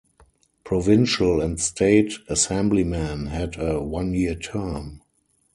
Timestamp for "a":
3.59-3.79